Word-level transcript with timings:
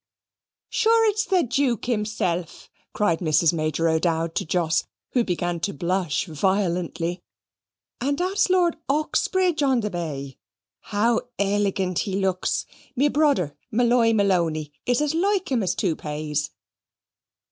"Sure 0.71 1.07
it's 1.11 1.25
the 1.25 1.43
Juke 1.43 1.85
himself," 1.85 2.71
cried 2.91 3.19
Mrs. 3.19 3.53
Major 3.53 3.87
O'Dowd 3.87 4.33
to 4.33 4.43
Jos, 4.47 4.83
who 5.11 5.23
began 5.23 5.59
to 5.59 5.73
blush 5.75 6.25
violently; 6.25 7.21
"and 7.99 8.17
that's 8.17 8.49
Lord 8.49 8.77
Uxbridge 8.89 9.61
on 9.61 9.81
the 9.81 9.91
bay. 9.91 10.39
How 10.79 11.21
elegant 11.37 11.99
he 11.99 12.13
looks! 12.15 12.65
Me 12.95 13.09
brother, 13.09 13.55
Molloy 13.69 14.09
Malony, 14.13 14.71
is 14.87 15.01
as 15.01 15.13
like 15.13 15.51
him 15.51 15.61
as 15.61 15.75
two 15.75 15.95
pays." 15.95 16.49